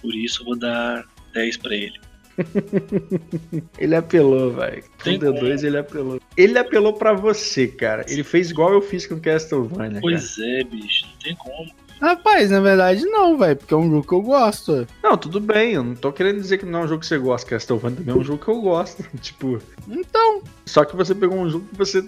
[0.00, 2.00] Por isso eu vou dar 10 pra ele.
[3.78, 4.82] ele apelou, velho.
[5.02, 6.20] Com D2 ele apelou.
[6.36, 8.04] Ele apelou pra você, cara.
[8.08, 10.00] Ele fez igual eu fiz com Castlevania.
[10.00, 10.48] Pois cara.
[10.48, 11.06] é, bicho.
[11.06, 11.70] Não tem como.
[12.00, 14.88] Rapaz, na verdade não, velho, porque é um jogo que eu gosto.
[15.00, 17.16] Não, tudo bem, eu não tô querendo dizer que não é um jogo que você
[17.16, 19.60] gosta, Castlevania também é um jogo que eu gosto, tipo...
[19.88, 20.42] Então...
[20.66, 22.04] Só que você pegou um jogo que você,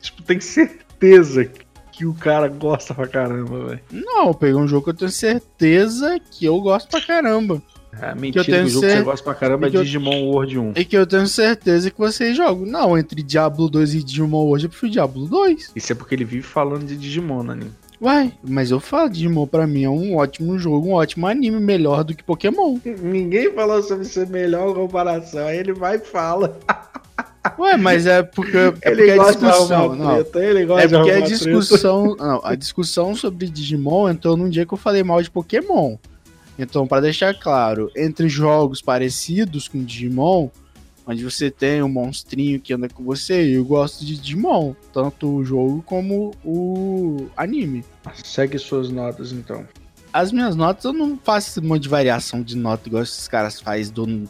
[0.00, 1.48] tipo, tem certeza
[1.92, 3.80] que o cara gosta pra caramba, velho.
[3.92, 7.62] Não, eu peguei um jogo que eu tenho certeza que eu gosto pra caramba.
[8.00, 10.12] É mentira que, eu tenho que o jogo que você gosta pra caramba é Digimon
[10.12, 10.26] eu...
[10.26, 10.72] World 1.
[10.76, 12.66] E que eu tenho certeza que vocês jogam.
[12.66, 15.72] Não, entre Diablo 2 e Digimon World eu prefiro Diablo 2.
[15.74, 17.58] Isso é porque ele vive falando de Digimon, né?
[18.00, 22.04] Uai, mas eu falo, Digimon pra mim é um ótimo jogo, um ótimo anime, melhor
[22.04, 22.78] do que Pokémon.
[22.84, 26.58] Ninguém falou sobre ser melhor comparação, aí ele vai e fala.
[27.58, 29.94] Ué, mas é porque, é ele porque é discussão.
[29.94, 32.16] Não, treta, ele gosta é porque a discussão.
[32.18, 35.96] Não, a discussão sobre Digimon entrou num dia que eu falei mal de Pokémon.
[36.58, 40.48] Então, para deixar claro, entre jogos parecidos com Digimon,
[41.06, 45.44] onde você tem um monstrinho que anda com você, eu gosto de Digimon, tanto o
[45.44, 47.84] jogo como o anime.
[48.24, 49.64] Segue suas notas então.
[50.12, 53.60] As minhas notas eu não faço um monte de variação de nota igual esses caras
[53.60, 54.28] fazem do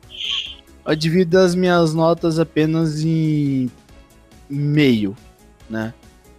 [0.85, 3.71] Eu divido as minhas notas apenas em
[4.51, 5.17] meio,
[5.73, 5.95] né?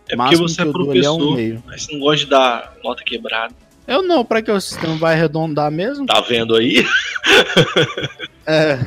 [0.08, 1.64] É porque você é professor, é um meio.
[1.66, 3.54] mas você não gosta de dar nota quebrada.
[3.88, 6.06] Eu não, pra que o sistema vai arredondar mesmo?
[6.06, 6.86] Tá vendo aí?
[8.46, 8.80] é.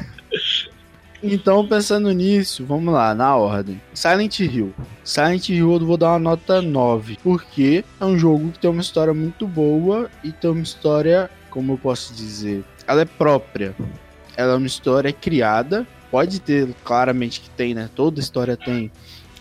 [1.22, 3.80] Então, pensando nisso, vamos lá, na ordem.
[3.92, 4.72] Silent Hill.
[5.02, 8.80] Silent Hill eu vou dar uma nota 9, porque é um jogo que tem uma
[8.80, 13.74] história muito boa e tem uma história, como eu posso dizer, ela é própria.
[14.36, 17.90] Ela é uma história criada, pode ter, claramente que tem, né?
[17.94, 18.90] Toda história tem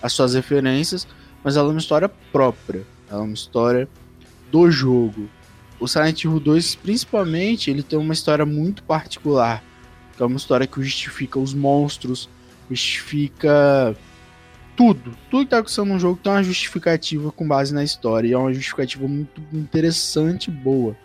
[0.06, 1.08] as suas referências,
[1.44, 2.86] mas ela é uma história própria.
[3.10, 3.90] Ela é uma história
[4.52, 5.28] do jogo.
[5.80, 9.64] O Silent Hill 2, principalmente, ele tem uma história muito particular.
[10.16, 12.30] Que é uma história que justifica os monstros,
[12.70, 13.98] justifica
[14.78, 15.18] tudo.
[15.30, 18.28] Tudo que tá acontecendo no jogo tem uma justificativa com base na história.
[18.28, 20.96] E é uma justificativa muito interessante e boa.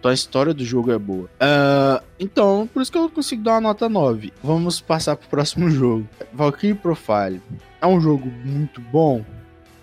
[0.00, 1.24] Então a história do jogo é boa.
[1.24, 4.32] Uh, então, por isso que eu consigo dar uma nota 9.
[4.42, 6.08] Vamos passar pro próximo jogo.
[6.32, 7.40] Valkyrie Profile.
[7.82, 9.22] É um jogo muito bom?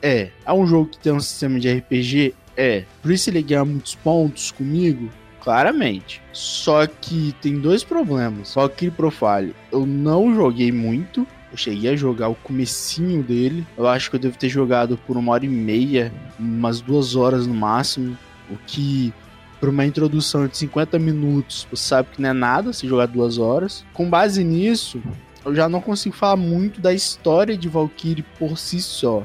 [0.01, 0.31] É.
[0.43, 2.33] É um jogo que tem um sistema de RPG?
[2.55, 2.83] É.
[3.01, 5.07] Por isso ele ganha muitos pontos comigo?
[5.39, 6.19] Claramente.
[6.33, 8.55] Só que tem dois problemas.
[8.75, 11.27] Que Profile, eu não joguei muito.
[11.51, 13.65] Eu cheguei a jogar o comecinho dele.
[13.77, 17.45] Eu acho que eu devo ter jogado por uma hora e meia, umas duas horas
[17.45, 18.17] no máximo.
[18.49, 19.13] O que,
[19.59, 23.37] para uma introdução de 50 minutos, você sabe que não é nada se jogar duas
[23.37, 23.83] horas.
[23.93, 25.01] Com base nisso,
[25.43, 29.23] eu já não consigo falar muito da história de Valkyrie por si só.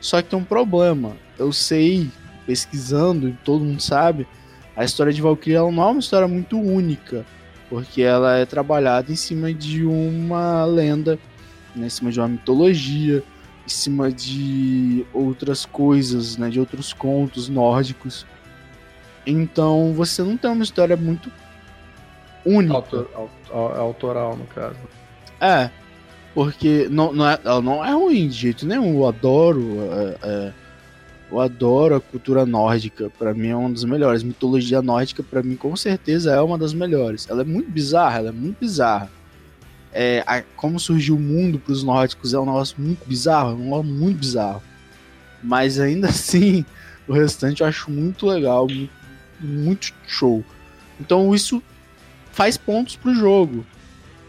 [0.00, 1.16] Só que tem um problema.
[1.38, 2.10] Eu sei,
[2.46, 4.26] pesquisando, e todo mundo sabe,
[4.76, 7.26] a história de Valkyrie não é uma história muito única,
[7.68, 11.18] porque ela é trabalhada em cima de uma lenda,
[11.74, 13.22] né, em cima de uma mitologia,
[13.66, 18.24] em cima de outras coisas, né, de outros contos nórdicos.
[19.26, 21.30] Então você não tem uma história muito
[22.44, 22.74] única.
[22.74, 23.10] Autor,
[23.50, 24.76] autoral, no caso.
[25.40, 25.68] É,
[26.34, 28.98] porque não, não é, ela não é ruim de jeito nenhum.
[28.98, 29.78] Eu adoro.
[29.90, 30.52] É, é,
[31.30, 33.10] eu adoro a cultura nórdica.
[33.18, 34.22] Para mim é uma das melhores.
[34.22, 37.26] Mitologia nórdica, para mim, com certeza, é uma das melhores.
[37.28, 39.10] Ela é muito bizarra, ela é muito bizarra.
[39.92, 43.54] É, a, como surgiu o mundo para os nórdicos é um negócio muito bizarro, é
[43.54, 44.62] um negócio muito bizarro.
[45.42, 46.64] Mas ainda assim,
[47.08, 48.92] o restante eu acho muito legal, muito,
[49.40, 50.44] muito show.
[51.00, 51.62] Então isso
[52.32, 53.64] faz pontos pro jogo.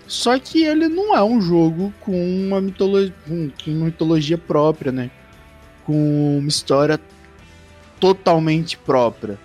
[0.08, 5.12] Só que ele não é um jogo com uma mitologia, com uma mitologia própria, né?
[5.86, 7.00] Com uma história
[8.00, 9.38] totalmente própria.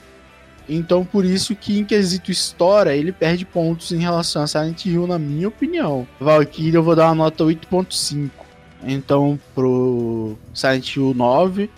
[0.68, 5.07] Então, por isso que em quesito história, ele perde pontos em relação a Silent Hill,
[5.07, 6.07] na minha opinião.
[6.20, 8.31] Valkyrie eu vou dar uma nota 8.5.
[8.85, 11.68] Então, pro Silent Hill 9,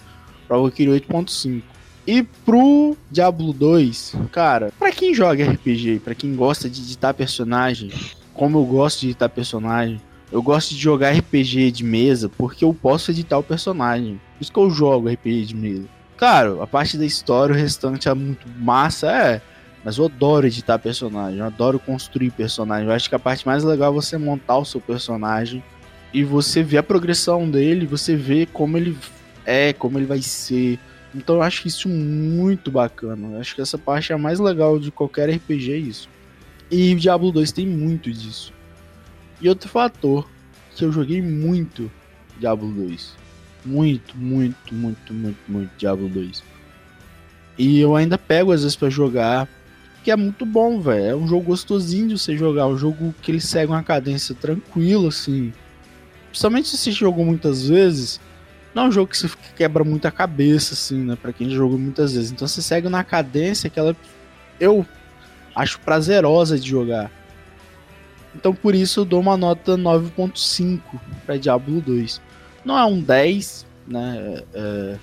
[0.47, 1.63] pra Valkyrie 8.5.
[2.07, 7.91] E pro Diablo 2, cara, para quem joga RPG, para quem gosta de editar personagem,
[8.35, 12.75] como eu gosto de editar personagem, eu gosto de jogar RPG de mesa porque eu
[12.75, 14.21] posso editar o personagem.
[14.37, 15.85] Por isso que eu jogo RPG de mesa.
[16.17, 19.41] Claro, a parte da história, o restante é muito massa, é.
[19.85, 22.87] Mas eu adoro editar personagem, eu adoro construir personagem.
[22.87, 25.63] Eu acho que a parte mais legal é você montar o seu personagem
[26.13, 28.97] e você ver a progressão dele, você ver como ele
[29.45, 30.79] é, como ele vai ser.
[31.15, 33.29] Então eu acho isso muito bacana.
[33.35, 36.09] Eu acho que essa parte é a mais legal de qualquer RPG, é isso.
[36.71, 38.53] E Diablo 2 tem muito disso.
[39.41, 40.29] E outro fator
[40.75, 41.91] que eu joguei muito
[42.39, 43.15] Diablo 2.
[43.65, 46.43] Muito, muito, muito, muito, muito Diablo 2.
[47.57, 49.49] E eu ainda pego às vezes para jogar.
[50.03, 51.05] Que é muito bom, velho.
[51.05, 52.67] É um jogo gostosinho de você jogar.
[52.67, 55.53] Um jogo que ele segue uma cadência tranquila, assim.
[56.29, 58.21] Principalmente se você jogou muitas vezes.
[58.75, 61.17] Não é um jogo que você quebra muita cabeça, assim, né?
[61.21, 62.33] Pra quem jogou muitas vezes.
[62.33, 63.97] Então você segue na cadência que ela.
[64.59, 64.85] Eu
[65.55, 67.11] acho prazerosa de jogar.
[68.35, 70.81] Então por isso eu dou uma nota 9.5
[71.25, 72.21] para Diablo 2.
[72.65, 74.17] Não é um 10, né?
[74.19, 74.99] É, é,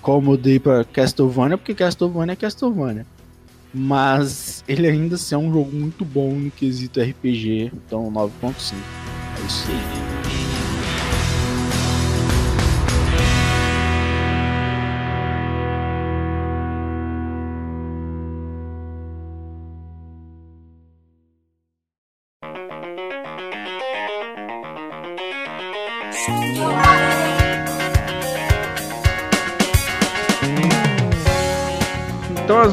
[0.00, 3.06] como eu dei para Castlevania, porque Castlevania é Castlevania.
[3.74, 8.74] Mas ele ainda assim é um jogo muito bom no quesito RPG, então 9.5.
[9.42, 10.15] É isso aí.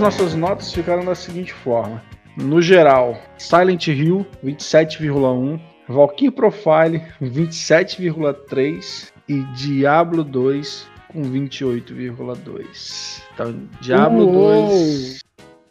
[0.03, 2.03] Nossas notas ficaram da seguinte forma.
[2.35, 13.21] No geral, Silent Hill 27,1, Valkyrie Profile 27,3 e Diablo 2 com 28,2.
[13.33, 14.67] Então, Diablo Uou.
[14.67, 15.23] 2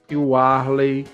[0.08, 1.04] e o Arley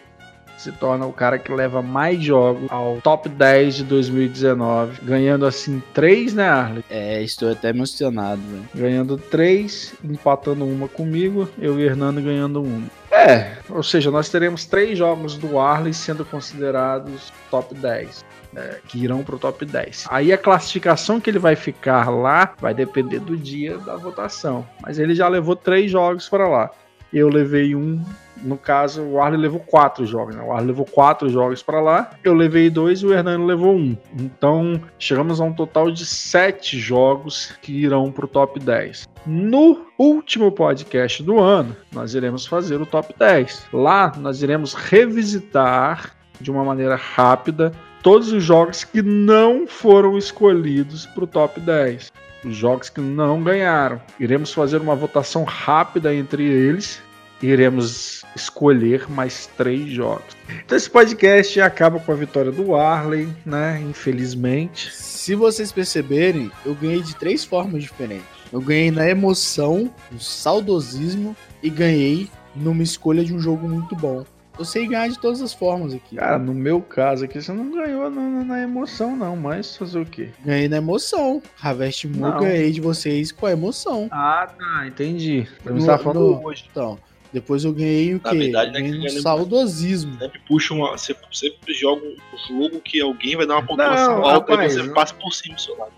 [0.58, 5.82] se torna o cara que leva mais jogos ao top 10 de 2019, ganhando assim
[5.94, 6.84] 3, né, Arley?
[6.90, 8.68] É, estou até emocionado, velho.
[8.74, 12.86] Ganhando 3, empatando uma comigo, eu e Hernando ganhando uma.
[13.10, 18.24] É, ou seja, nós teremos três jogos do Arley sendo considerados top 10.
[18.56, 20.06] É, que irão para o top 10.
[20.08, 24.66] Aí a classificação que ele vai ficar lá vai depender do dia da votação.
[24.82, 26.70] Mas ele já levou três jogos para lá.
[27.12, 28.02] Eu levei um
[28.42, 30.34] no caso, o Arley levou quatro jogos.
[30.34, 30.42] Né?
[30.42, 33.96] O Arley levou quatro jogos para lá, eu levei dois e o Hernani levou um.
[34.18, 39.08] Então, chegamos a um total de sete jogos que irão para o top 10.
[39.26, 43.66] No último podcast do ano, nós iremos fazer o top 10.
[43.72, 51.04] Lá, nós iremos revisitar de uma maneira rápida todos os jogos que não foram escolhidos
[51.06, 52.12] para o top 10
[52.44, 54.00] os jogos que não ganharam.
[54.18, 57.00] Iremos fazer uma votação rápida entre eles
[57.42, 60.36] iremos escolher mais três jogos.
[60.64, 63.80] Então esse podcast acaba com a vitória do Arley, né?
[63.88, 64.92] Infelizmente.
[64.92, 68.26] Se vocês perceberem, eu ganhei de três formas diferentes.
[68.52, 74.24] Eu ganhei na emoção, no saudosismo e ganhei numa escolha de um jogo muito bom.
[74.58, 76.16] Eu sei ganhar de todas as formas aqui.
[76.16, 80.04] Cara, no meu caso aqui, você não ganhou na, na emoção, não, mas fazer o
[80.04, 80.30] quê?
[80.44, 81.40] Ganhei na emoção.
[81.62, 84.08] Harvest Moon ganhei de vocês com a emoção.
[84.10, 85.46] Ah, tá, entendi.
[85.64, 86.66] Você tá falando no, hoje.
[86.70, 86.98] Então,
[87.32, 88.26] depois eu ganhei o quê?
[88.26, 90.18] Na verdade, né, ganhei um saudosismo.
[90.18, 90.96] Sempre puxa uma.
[90.96, 92.16] Você sempre joga um
[92.48, 95.54] jogo que alguém vai dar uma pontuação não, alta rapaz, e você passa por cima
[95.54, 95.92] do seu lado.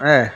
[0.00, 0.32] É.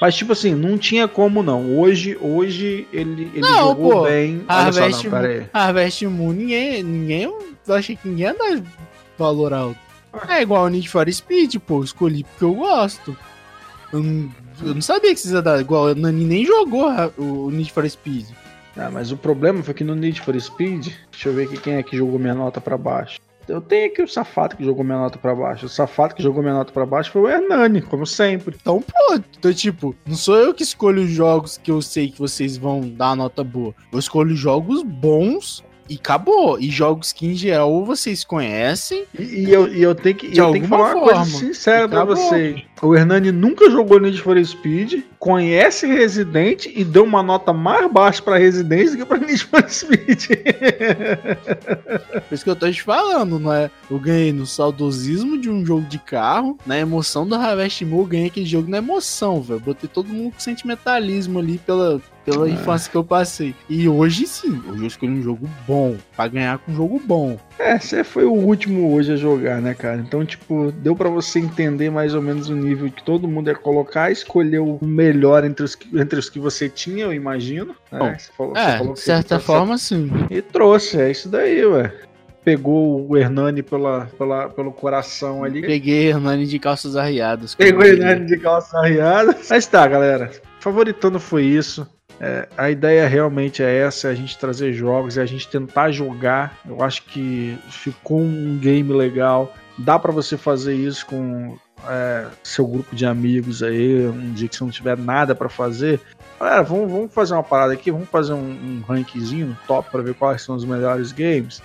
[0.00, 1.78] Mas, tipo assim, não tinha como não.
[1.78, 4.44] Hoje, hoje ele, ele não, jogou pô, bem.
[4.46, 6.82] Harvest, só, não, Moon, Harvest Moon, ninguém.
[6.82, 8.62] ninguém eu achei que ninguém dá
[9.18, 9.78] valor alto.
[10.28, 11.82] É igual o Need for Speed, pô.
[11.82, 13.16] Escolhi porque eu gosto.
[13.92, 14.30] Eu não,
[14.62, 15.60] eu não sabia que vocês iam dar.
[15.60, 18.26] Igual, o Nani nem jogou o Need for Speed.
[18.76, 21.74] Ah, mas o problema foi que no Need for Speed, deixa eu ver aqui quem
[21.74, 23.18] é que jogou minha nota para baixo.
[23.48, 25.66] Eu tenho aqui o Safado que jogou minha nota para baixo.
[25.66, 28.56] O Safado que jogou minha nota para baixo foi o Hernani, como sempre.
[28.60, 29.24] Então pronto.
[29.38, 32.80] Então, tipo, não sou eu que escolho os jogos que eu sei que vocês vão
[32.80, 33.74] dar nota boa.
[33.90, 36.58] Eu escolho jogos bons e acabou.
[36.58, 39.04] E jogos que em geral vocês conhecem.
[39.18, 41.02] E, e eu, e eu tenho que, eu tenho que falar forma.
[41.02, 42.62] uma coisa sincera pra você.
[42.80, 48.22] O Hernani nunca jogou Need for Speed, conhece Resident e deu uma nota mais baixa
[48.22, 50.26] pra Resident do que pra Need for Speed.
[52.28, 53.70] Por isso que eu tô te falando, não é?
[53.90, 58.06] Eu ganhei no saudosismo de um jogo de carro, na emoção do Harvest Moon, eu
[58.06, 59.60] ganhei aquele jogo na emoção, velho.
[59.60, 62.50] Botei todo mundo com sentimentalismo ali pela, pela é.
[62.50, 63.54] infância que eu passei.
[63.68, 67.38] E hoje sim, hoje eu escolhi um jogo bom, para ganhar com um jogo bom.
[67.58, 69.96] É, você foi o último hoje a jogar, né, cara?
[69.96, 73.54] Então, tipo, deu para você entender mais ou menos o nível que todo mundo ia
[73.54, 77.74] colocar, escolheu o melhor entre os, que, entre os que você tinha, eu imagino.
[77.90, 77.98] Né?
[77.98, 80.10] Bom, você falou, é, de certa forma, sim.
[80.30, 81.92] E trouxe, é isso daí, ué
[82.44, 85.60] pegou o Hernani pela, pela, pelo coração ali.
[85.60, 87.54] Peguei Hernani de calças arriadas.
[87.54, 89.48] Pegou Hernani de calças arriadas.
[89.50, 90.30] Mas tá, galera.
[90.58, 91.86] Favoritando foi isso.
[92.20, 95.90] É, a ideia realmente é essa, é a gente trazer jogos, é a gente tentar
[95.90, 96.58] jogar.
[96.66, 99.54] Eu acho que ficou um game legal.
[99.76, 101.56] Dá para você fazer isso com
[101.86, 106.00] é, seu grupo de amigos aí, um dia que você não tiver nada para fazer.
[106.40, 110.14] Galera, vamos, vamos, fazer uma parada aqui, vamos fazer um, um rankzinho top para ver
[110.14, 111.62] quais são os melhores games.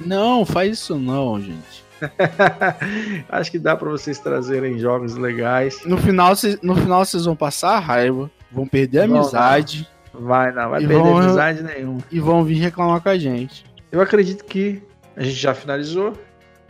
[0.00, 1.84] Não, faz isso não, gente.
[3.28, 5.84] Acho que dá para vocês trazerem jogos legais.
[5.84, 6.32] No final,
[6.62, 9.88] no final vocês vão passar raiva, vão perder a amizade.
[10.14, 12.00] Vai, não, vai E perder vão- amizade nenhuma.
[12.10, 13.64] E vão vir reclamar com a gente.
[13.90, 14.82] Eu acredito que
[15.16, 16.12] a gente já finalizou.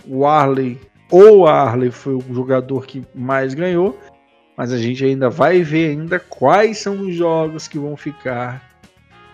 [0.06, 0.80] O Arley,
[1.10, 3.98] ou Arley foi o jogador que mais ganhou,
[4.56, 8.62] mas a gente ainda vai ver ainda quais são os jogos que vão ficar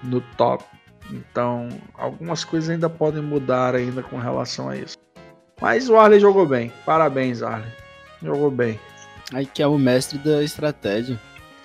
[0.02, 0.64] no top.
[1.10, 4.96] Então, algumas coisas ainda podem mudar ainda com relação a isso.
[5.60, 6.70] Mas o Arley jogou bem.
[6.84, 7.70] Parabéns, Arley.
[8.22, 8.78] Jogou bem.
[9.32, 11.18] Aí que é o mestre da estratégia.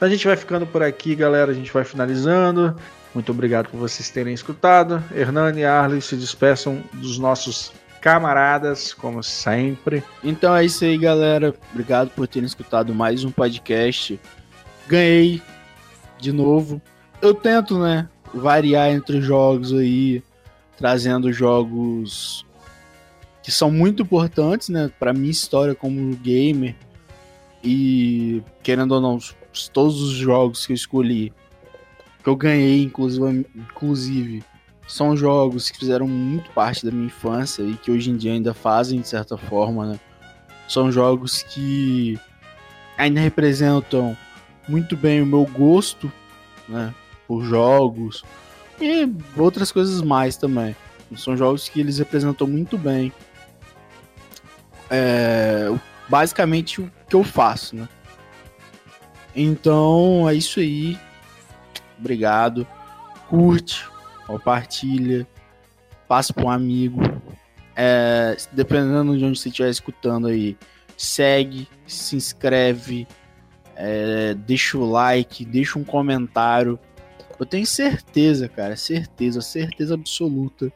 [0.04, 1.50] Então a gente vai ficando por aqui, galera.
[1.50, 2.76] A gente vai finalizando.
[3.16, 5.02] Muito obrigado por vocês terem escutado.
[5.16, 10.04] Hernani e Arley se despeçam dos nossos camaradas, como sempre.
[10.22, 11.56] Então é isso aí, galera.
[11.72, 14.20] Obrigado por terem escutado mais um podcast.
[14.90, 15.42] Ganhei
[16.20, 16.82] de novo.
[17.22, 20.22] Eu tento, né, variar entre os jogos aí,
[20.76, 22.46] trazendo jogos
[23.42, 26.76] que são muito importantes, né, para minha história como gamer.
[27.64, 29.18] E querendo ou não,
[29.72, 31.34] todos os jogos que eu escolhi,
[32.24, 34.44] que eu ganhei, inclusive, inclusive
[34.88, 38.54] são jogos que fizeram muito parte da minha infância e que hoje em dia ainda
[38.54, 40.00] fazem de certa forma, né?
[40.68, 42.20] São jogos que
[42.98, 44.16] ainda representam
[44.68, 46.12] muito bem o meu gosto,
[46.68, 46.94] né?
[47.28, 48.24] Por jogos
[48.80, 50.76] e outras coisas mais também.
[51.16, 53.12] São jogos que eles representam muito bem.
[54.90, 55.74] é,
[56.10, 57.88] basicamente o que eu faço, né?
[59.36, 60.98] Então é isso aí.
[61.98, 62.68] Obrigado.
[63.30, 63.86] Curte,
[64.28, 65.28] compartilha,
[66.08, 67.02] passa para um amigo.
[67.76, 70.56] É, dependendo de onde você estiver escutando aí,
[70.96, 73.08] segue, se inscreve,
[73.76, 76.80] é, deixa o like, deixa um comentário.
[77.40, 80.72] Eu tenho certeza, cara, certeza, certeza absoluta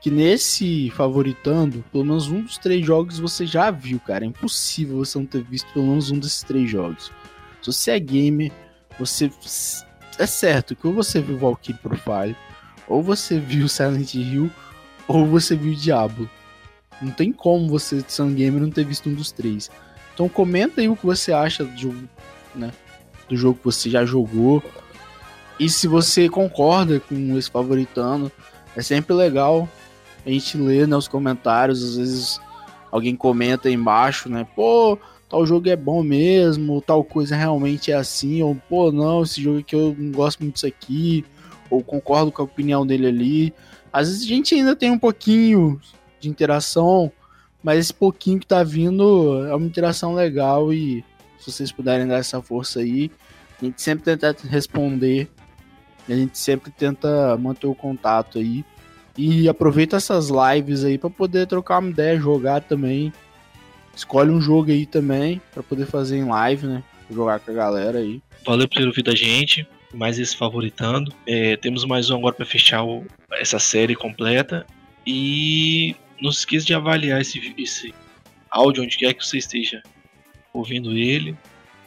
[0.00, 4.24] que nesse favoritando, pelo menos um dos três jogos você já viu, cara.
[4.24, 7.12] É impossível você não ter visto pelo menos um desses três jogos.
[7.60, 8.52] Se você é gamer,
[8.98, 9.30] você
[10.18, 12.36] é certo que ou você viu Valkyrie Profile,
[12.88, 14.50] ou você viu Silent Hill,
[15.06, 16.28] ou você viu Diablo.
[17.00, 19.70] Não tem como você, sendo gamer, não ter visto um dos três.
[20.12, 22.08] Então comenta aí o que você acha do jogo,
[22.54, 22.70] né?
[23.28, 24.62] Do jogo que você já jogou.
[25.58, 28.30] E se você concorda com esse favoritando,
[28.76, 29.68] é sempre legal
[30.26, 31.82] a gente ler né, os comentários.
[31.82, 32.40] Às vezes
[32.90, 34.46] alguém comenta aí embaixo, né?
[34.54, 34.98] Pô,
[35.30, 39.60] tal jogo é bom mesmo, tal coisa realmente é assim, ou pô, não, esse jogo
[39.60, 41.24] aqui eu não gosto muito disso aqui,
[41.70, 43.54] ou concordo com a opinião dele ali.
[43.92, 45.80] Às vezes a gente ainda tem um pouquinho
[46.18, 47.12] de interação,
[47.62, 51.04] mas esse pouquinho que tá vindo é uma interação legal e
[51.38, 53.08] se vocês puderem dar essa força aí,
[53.62, 55.28] a gente sempre tenta responder,
[56.08, 58.64] a gente sempre tenta manter o contato aí.
[59.16, 63.12] E aproveita essas lives aí para poder trocar uma ideia, jogar também.
[63.94, 66.82] Escolhe um jogo aí também para poder fazer em live, né?
[67.10, 68.20] Jogar com a galera aí.
[68.46, 69.66] Valeu por ter ouvido a gente.
[69.92, 71.12] Mais esse favoritando.
[71.26, 74.64] É, temos mais um agora para fechar o- essa série completa.
[75.06, 77.92] E não se esqueça de avaliar esse, esse
[78.50, 79.82] áudio onde quer que você esteja
[80.54, 81.36] ouvindo ele.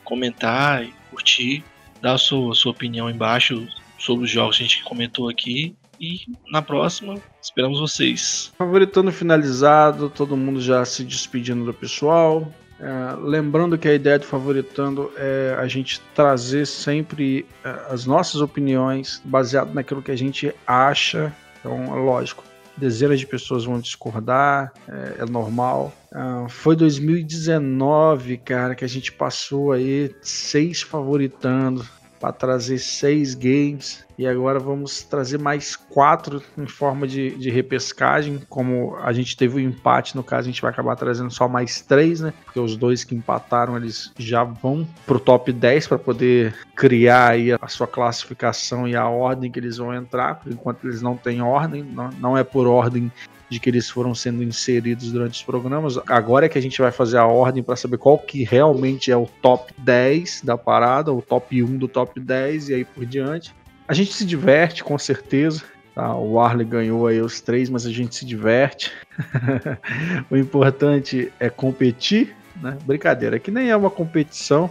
[0.04, 1.64] Comentar, curtir.
[2.01, 3.66] Dar a sua, a sua opinião embaixo
[3.97, 5.74] sobre os jogos que a gente comentou aqui.
[6.00, 6.22] E
[6.52, 8.52] na próxima, esperamos vocês.
[8.58, 12.52] Favoritando finalizado, todo mundo já se despedindo do pessoal.
[12.80, 18.41] É, lembrando que a ideia do favoritando é a gente trazer sempre é, as nossas
[18.41, 21.34] opiniões baseado naquilo que a gente acha.
[21.60, 22.44] Então, é lógico,
[22.76, 25.94] dezenas de pessoas vão discordar, é, é normal.
[26.12, 31.86] Ah, foi 2019, cara, que a gente passou aí seis favoritando
[32.24, 38.42] para trazer seis games e agora vamos trazer mais quatro em forma de, de repescagem.
[38.48, 41.82] Como a gente teve o empate, no caso, a gente vai acabar trazendo só mais
[41.82, 42.34] três, né?
[42.46, 47.52] Porque os dois que empataram eles já vão pro top 10 para poder criar aí
[47.52, 50.36] a sua classificação e a ordem que eles vão entrar.
[50.36, 53.12] Por enquanto, eles não têm ordem, não, não é por ordem
[53.54, 55.97] de que eles foram sendo inseridos durante os programas.
[56.08, 59.18] Agora é que a gente vai fazer a ordem para saber qual que realmente é
[59.18, 63.54] o top 10 da parada, o top 1 do top 10 e aí por diante.
[63.88, 65.64] A gente se diverte, com certeza.
[65.93, 66.16] Tá?
[66.16, 68.91] O Arley ganhou aí os três, mas a gente se diverte.
[70.30, 72.78] o importante é competir, né?
[72.86, 74.70] Brincadeira, que nem é uma competição.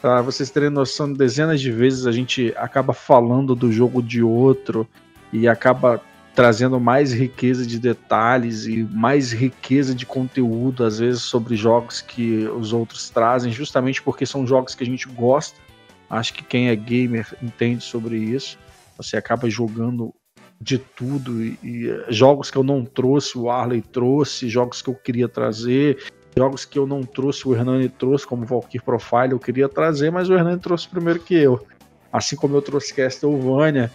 [0.00, 4.88] Para vocês terem noção, dezenas de vezes a gente acaba falando do jogo de outro
[5.32, 6.00] e acaba
[6.40, 12.48] trazendo mais riqueza de detalhes e mais riqueza de conteúdo, às vezes, sobre jogos que
[12.48, 15.60] os outros trazem, justamente porque são jogos que a gente gosta.
[16.08, 18.58] Acho que quem é gamer entende sobre isso.
[18.96, 20.14] Você acaba jogando
[20.58, 24.94] de tudo e, e jogos que eu não trouxe, o Arley trouxe, jogos que eu
[24.94, 26.02] queria trazer,
[26.34, 30.30] jogos que eu não trouxe, o Hernani trouxe, como Valkyrie Profile, eu queria trazer, mas
[30.30, 31.66] o Hernani trouxe primeiro que eu.
[32.10, 33.92] assim como eu trouxe Castlevania,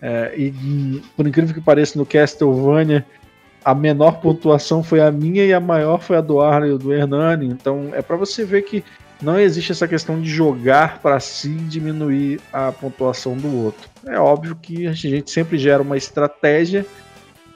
[0.00, 3.04] é, e por incrível que pareça, no Castlevania
[3.64, 6.92] a menor pontuação foi a minha e a maior foi a do Arley e do
[6.92, 7.46] Hernani.
[7.46, 8.84] Então é para você ver que
[9.20, 13.88] não existe essa questão de jogar para si diminuir a pontuação do outro.
[14.06, 16.86] É óbvio que a gente sempre gera uma estratégia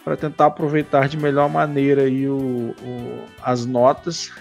[0.04, 4.32] para tentar aproveitar de melhor maneira aí o, o, as notas,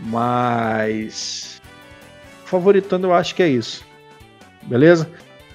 [0.00, 1.60] mas
[2.46, 3.86] favoritando eu acho que é isso.
[4.62, 5.08] Beleza?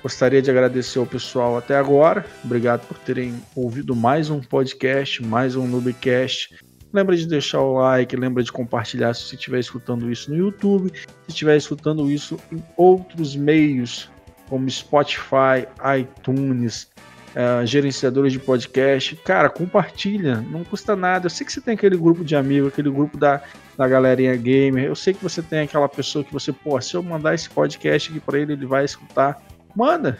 [0.03, 2.25] Gostaria de agradecer ao pessoal até agora.
[2.43, 6.53] Obrigado por terem ouvido mais um podcast, mais um Noobcast.
[6.91, 11.29] Lembra de deixar o like, lembra de compartilhar se estiver escutando isso no YouTube, se
[11.29, 14.11] estiver escutando isso em outros meios,
[14.49, 15.65] como Spotify,
[15.97, 16.89] iTunes,
[17.29, 19.15] uh, gerenciadores de podcast.
[19.23, 21.27] Cara, compartilha, não custa nada.
[21.27, 23.41] Eu sei que você tem aquele grupo de amigos, aquele grupo da,
[23.77, 24.83] da galerinha gamer.
[24.83, 28.11] Eu sei que você tem aquela pessoa que você, pô, se eu mandar esse podcast
[28.11, 29.41] aqui para ele, ele vai escutar
[29.75, 30.17] manda.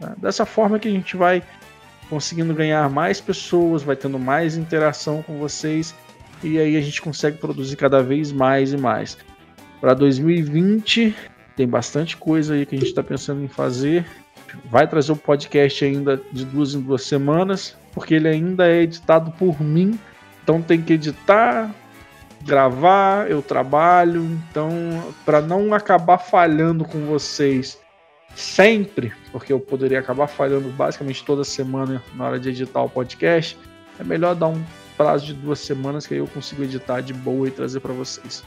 [0.00, 0.14] Tá?
[0.18, 1.42] Dessa forma que a gente vai
[2.08, 5.94] conseguindo ganhar mais pessoas, vai tendo mais interação com vocês
[6.42, 9.18] e aí a gente consegue produzir cada vez mais e mais.
[9.80, 11.14] Para 2020
[11.56, 14.06] tem bastante coisa aí que a gente está pensando em fazer.
[14.66, 19.30] Vai trazer o podcast ainda de duas em duas semanas, porque ele ainda é editado
[19.32, 19.98] por mim,
[20.42, 21.74] então tem que editar,
[22.42, 24.70] gravar, eu trabalho, então
[25.24, 27.78] para não acabar falhando com vocês
[28.36, 33.58] sempre, porque eu poderia acabar falhando basicamente toda semana na hora de editar o podcast,
[33.98, 34.62] é melhor dar um
[34.96, 38.44] prazo de duas semanas que aí eu consigo editar de boa e trazer para vocês.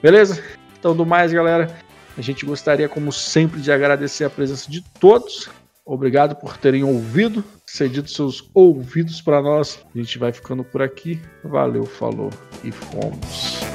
[0.00, 0.42] Beleza?
[0.78, 1.76] Então, do mais, galera,
[2.16, 5.48] a gente gostaria, como sempre, de agradecer a presença de todos.
[5.84, 9.84] Obrigado por terem ouvido, cedido seus ouvidos para nós.
[9.94, 11.20] A gente vai ficando por aqui.
[11.44, 12.30] Valeu, falou
[12.62, 13.71] e fomos.